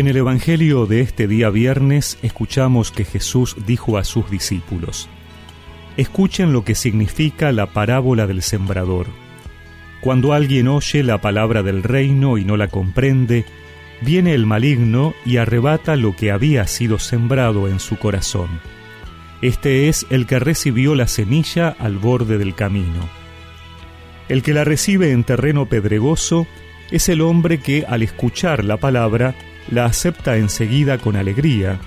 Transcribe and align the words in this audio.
En 0.00 0.08
el 0.08 0.16
Evangelio 0.16 0.86
de 0.86 1.02
este 1.02 1.28
día 1.28 1.50
viernes 1.50 2.16
escuchamos 2.22 2.90
que 2.90 3.04
Jesús 3.04 3.54
dijo 3.66 3.98
a 3.98 4.04
sus 4.04 4.30
discípulos, 4.30 5.10
Escuchen 5.98 6.54
lo 6.54 6.64
que 6.64 6.74
significa 6.74 7.52
la 7.52 7.66
parábola 7.66 8.26
del 8.26 8.40
sembrador. 8.40 9.08
Cuando 10.00 10.32
alguien 10.32 10.68
oye 10.68 11.02
la 11.02 11.20
palabra 11.20 11.62
del 11.62 11.82
reino 11.82 12.38
y 12.38 12.46
no 12.46 12.56
la 12.56 12.68
comprende, 12.68 13.44
viene 14.00 14.32
el 14.32 14.46
maligno 14.46 15.12
y 15.26 15.36
arrebata 15.36 15.96
lo 15.96 16.16
que 16.16 16.30
había 16.30 16.66
sido 16.66 16.98
sembrado 16.98 17.68
en 17.68 17.78
su 17.78 17.98
corazón. 17.98 18.48
Este 19.42 19.90
es 19.90 20.06
el 20.08 20.26
que 20.26 20.38
recibió 20.38 20.94
la 20.94 21.08
semilla 21.08 21.76
al 21.78 21.98
borde 21.98 22.38
del 22.38 22.54
camino. 22.54 23.06
El 24.30 24.42
que 24.42 24.54
la 24.54 24.64
recibe 24.64 25.12
en 25.12 25.24
terreno 25.24 25.66
pedregoso 25.66 26.46
es 26.90 27.10
el 27.10 27.20
hombre 27.20 27.58
que 27.58 27.84
al 27.86 28.02
escuchar 28.02 28.64
la 28.64 28.78
palabra 28.78 29.34
la 29.70 29.84
acepta 29.84 30.36
enseguida 30.36 30.98
con 30.98 31.16
alegría, 31.16 31.78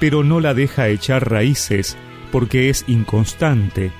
pero 0.00 0.24
no 0.24 0.40
la 0.40 0.54
deja 0.54 0.88
echar 0.88 1.30
raíces 1.30 1.96
porque 2.30 2.68
es 2.68 2.84
inconstante. 2.88 3.92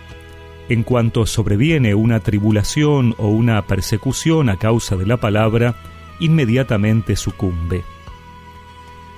En 0.69 0.83
cuanto 0.83 1.27
sobreviene 1.27 1.95
una 1.95 2.21
tribulación 2.21 3.15
o 3.19 3.29
una 3.29 3.63
persecución 3.67 4.49
a 4.49 4.57
causa 4.57 4.97
de 4.97 5.07
la 5.07 5.19
palabra, 5.19 5.75
inmediatamente 6.19 7.17
sucumbe. 7.17 7.85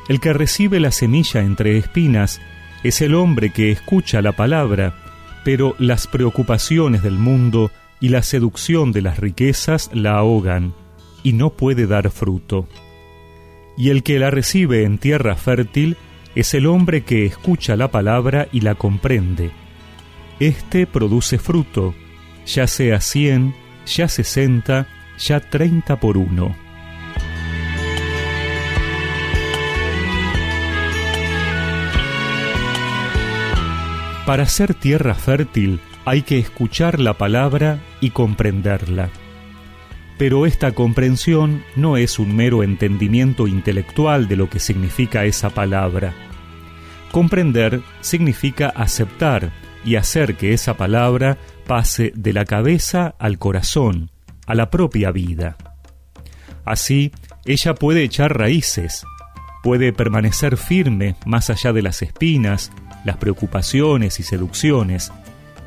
El 0.09 0.21
que 0.21 0.33
recibe 0.33 0.81
la 0.81 0.91
semilla 0.91 1.41
entre 1.41 1.79
espinas 1.79 2.41
es 2.83 3.01
el 3.01 3.15
hombre 3.15 3.51
que 3.51 3.71
escucha 3.71 4.21
la 4.21 4.33
palabra, 4.33 4.95
pero 5.45 5.75
las 5.79 6.07
preocupaciones 6.07 7.03
del 7.03 7.19
mundo 7.19 7.71
y 8.01 8.09
la 8.11 8.23
seducción 8.23 8.93
de 8.93 9.03
las 9.03 9.19
riquezas 9.19 9.91
la 9.95 10.17
ahogan 10.17 10.75
y 11.23 11.33
no 11.33 11.51
puede 11.51 11.87
dar 11.87 12.11
fruto. 12.11 12.69
Y 13.77 13.91
el 13.91 14.03
que 14.03 14.19
la 14.19 14.31
recibe 14.31 14.85
en 14.85 14.99
tierra 14.99 15.37
fértil 15.37 15.97
es 16.35 16.55
el 16.55 16.67
hombre 16.67 17.03
que 17.03 17.27
escucha 17.27 17.77
la 17.77 17.91
palabra 17.91 18.49
y 18.53 18.61
la 18.61 18.75
comprende. 18.75 19.51
Este 20.41 20.87
produce 20.87 21.39
fruto, 21.39 21.95
ya 22.47 22.67
sea 22.67 23.01
cien, 23.01 23.55
ya 23.87 24.09
sesenta, 24.09 24.87
ya 25.19 25.41
treinta 25.41 26.01
por 26.01 26.17
uno. 26.17 26.57
Para 34.27 34.47
ser 34.47 34.73
tierra 34.75 35.15
fértil 35.15 35.81
hay 36.07 36.23
que 36.23 36.39
escuchar 36.39 36.99
la 36.99 37.15
palabra 37.15 37.79
y 38.01 38.11
comprenderla. 38.11 39.11
Pero 40.17 40.47
esta 40.47 40.73
comprensión 40.73 41.65
no 41.75 41.97
es 41.97 42.19
un 42.19 42.37
mero 42.37 42.63
entendimiento 42.63 43.49
intelectual 43.49 44.29
de 44.29 44.37
lo 44.37 44.49
que 44.49 44.61
significa 44.61 45.25
esa 45.25 45.51
palabra. 45.51 46.15
Comprender 47.11 47.81
significa 48.01 48.69
aceptar 48.69 49.53
y 49.85 49.97
hacer 49.97 50.37
que 50.37 50.53
esa 50.53 50.77
palabra 50.77 51.37
pase 51.67 52.13
de 52.15 52.33
la 52.33 52.45
cabeza 52.45 53.15
al 53.19 53.39
corazón, 53.39 54.11
a 54.47 54.55
la 54.55 54.71
propia 54.71 55.11
vida. 55.11 55.57
Así, 56.65 57.13
ella 57.45 57.75
puede 57.75 58.05
echar 58.05 58.39
raíces, 58.39 59.05
puede 59.63 59.93
permanecer 59.93 60.57
firme 60.57 61.17
más 61.27 61.51
allá 61.51 61.73
de 61.73 61.83
las 61.83 62.03
espinas, 62.03 62.73
las 63.05 63.19
preocupaciones 63.19 64.19
y 64.21 64.23
seducciones, 64.23 65.13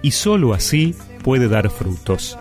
y 0.01 0.11
sólo 0.11 0.53
así 0.53 0.95
puede 1.23 1.47
dar 1.47 1.69
frutos. 1.69 2.37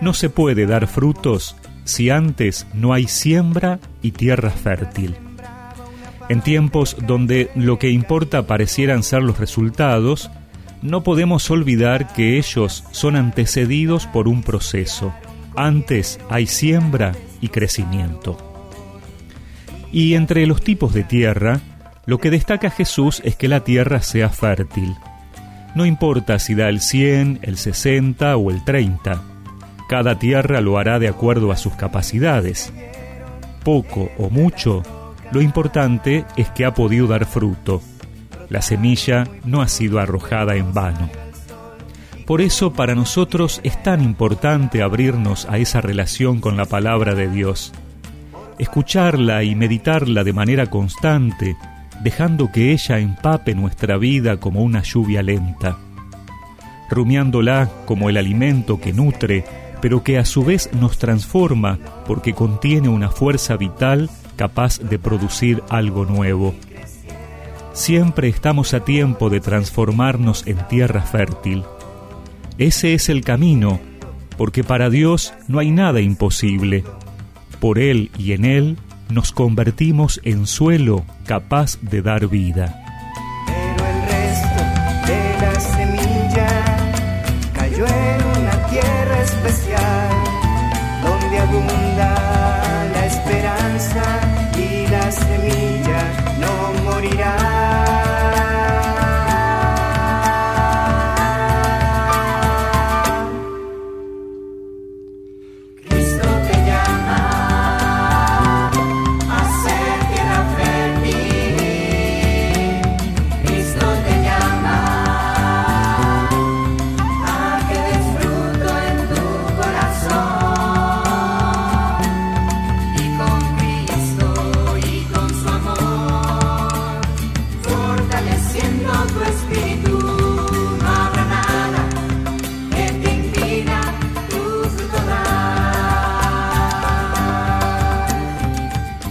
No 0.00 0.14
se 0.14 0.30
puede 0.30 0.66
dar 0.66 0.86
frutos 0.86 1.56
si 1.84 2.10
antes 2.10 2.66
no 2.74 2.92
hay 2.92 3.06
siembra 3.06 3.78
y 4.02 4.12
tierra 4.12 4.50
fértil. 4.50 5.16
En 6.28 6.40
tiempos 6.40 6.96
donde 7.06 7.50
lo 7.54 7.78
que 7.78 7.90
importa 7.90 8.46
parecieran 8.46 9.02
ser 9.02 9.22
los 9.22 9.38
resultados, 9.38 10.30
no 10.80 11.02
podemos 11.02 11.50
olvidar 11.50 12.12
que 12.12 12.38
ellos 12.38 12.84
son 12.90 13.16
antecedidos 13.16 14.06
por 14.06 14.28
un 14.28 14.42
proceso. 14.42 15.12
Antes 15.56 16.18
hay 16.30 16.46
siembra 16.46 17.12
y 17.40 17.48
crecimiento. 17.48 18.36
Y 19.92 20.14
entre 20.14 20.46
los 20.46 20.62
tipos 20.62 20.92
de 20.92 21.04
tierra, 21.04 21.60
lo 22.06 22.18
que 22.18 22.30
destaca 22.30 22.70
Jesús 22.70 23.20
es 23.24 23.36
que 23.36 23.48
la 23.48 23.60
tierra 23.60 24.02
sea 24.02 24.28
fértil. 24.28 24.94
No 25.74 25.86
importa 25.86 26.38
si 26.38 26.54
da 26.54 26.68
el 26.68 26.80
100, 26.80 27.40
el 27.42 27.56
60 27.56 28.36
o 28.36 28.50
el 28.50 28.64
30. 28.64 29.33
Cada 29.94 30.18
tierra 30.18 30.60
lo 30.60 30.76
hará 30.76 30.98
de 30.98 31.06
acuerdo 31.06 31.52
a 31.52 31.56
sus 31.56 31.74
capacidades. 31.74 32.72
Poco 33.62 34.10
o 34.18 34.28
mucho, 34.28 34.82
lo 35.30 35.40
importante 35.40 36.24
es 36.36 36.50
que 36.50 36.64
ha 36.64 36.74
podido 36.74 37.06
dar 37.06 37.26
fruto. 37.26 37.80
La 38.48 38.60
semilla 38.60 39.28
no 39.44 39.62
ha 39.62 39.68
sido 39.68 40.00
arrojada 40.00 40.56
en 40.56 40.74
vano. 40.74 41.08
Por 42.26 42.40
eso 42.40 42.72
para 42.72 42.96
nosotros 42.96 43.60
es 43.62 43.80
tan 43.84 44.02
importante 44.02 44.82
abrirnos 44.82 45.46
a 45.48 45.58
esa 45.58 45.80
relación 45.80 46.40
con 46.40 46.56
la 46.56 46.64
palabra 46.64 47.14
de 47.14 47.28
Dios. 47.28 47.72
Escucharla 48.58 49.44
y 49.44 49.54
meditarla 49.54 50.24
de 50.24 50.32
manera 50.32 50.66
constante 50.66 51.56
dejando 52.02 52.50
que 52.50 52.72
ella 52.72 52.98
empape 52.98 53.54
nuestra 53.54 53.96
vida 53.96 54.38
como 54.38 54.60
una 54.64 54.82
lluvia 54.82 55.22
lenta, 55.22 55.78
rumiándola 56.90 57.70
como 57.86 58.10
el 58.10 58.16
alimento 58.16 58.80
que 58.80 58.92
nutre, 58.92 59.44
pero 59.84 60.02
que 60.02 60.16
a 60.16 60.24
su 60.24 60.42
vez 60.42 60.70
nos 60.72 60.96
transforma 60.96 61.78
porque 62.06 62.32
contiene 62.32 62.88
una 62.88 63.10
fuerza 63.10 63.58
vital 63.58 64.08
capaz 64.34 64.78
de 64.78 64.98
producir 64.98 65.62
algo 65.68 66.06
nuevo. 66.06 66.54
Siempre 67.74 68.28
estamos 68.28 68.72
a 68.72 68.80
tiempo 68.80 69.28
de 69.28 69.40
transformarnos 69.40 70.46
en 70.46 70.56
tierra 70.68 71.02
fértil. 71.02 71.64
Ese 72.56 72.94
es 72.94 73.10
el 73.10 73.24
camino, 73.24 73.78
porque 74.38 74.64
para 74.64 74.88
Dios 74.88 75.34
no 75.48 75.58
hay 75.58 75.70
nada 75.70 76.00
imposible. 76.00 76.82
Por 77.60 77.78
Él 77.78 78.10
y 78.16 78.32
en 78.32 78.46
Él 78.46 78.78
nos 79.10 79.32
convertimos 79.32 80.18
en 80.24 80.46
suelo 80.46 81.04
capaz 81.26 81.78
de 81.82 82.00
dar 82.00 82.26
vida. 82.28 82.83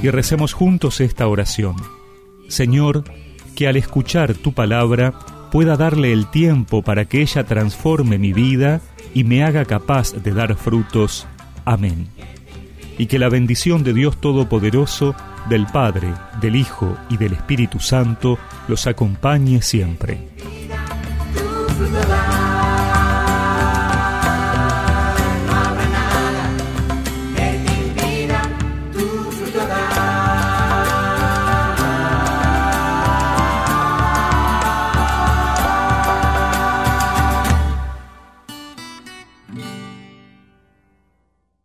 Y 0.04 0.12
recemos 0.12 0.54
juntos 0.54 1.00
esta 1.00 1.28
oración. 1.28 1.78
Señor, 2.50 3.06
que 3.56 3.68
al 3.68 3.78
escuchar 3.78 4.34
tu 4.34 4.54
palabra 4.54 5.14
pueda 5.50 5.78
darle 5.78 6.12
el 6.12 6.28
tiempo 6.30 6.82
para 6.82 7.06
que 7.06 7.22
ella 7.22 7.46
transforme 7.46 8.18
mi 8.18 8.34
vida 8.34 8.82
y 9.14 9.24
me 9.24 9.46
haga 9.46 9.64
capaz 9.64 10.12
de 10.14 10.34
dar 10.34 10.56
frutos. 10.56 11.26
Amén. 11.64 12.10
Y 12.98 13.06
que 13.06 13.18
la 13.18 13.30
bendición 13.30 13.84
de 13.84 13.94
Dios 13.94 14.20
Todopoderoso, 14.20 15.16
del 15.50 15.66
Padre, 15.68 16.14
del 16.42 16.58
Hijo 16.58 16.98
y 17.10 17.16
del 17.16 17.34
Espíritu 17.34 17.80
Santo 17.80 18.38
los 18.68 18.86
acompañe 18.88 19.62
siempre. 19.62 20.28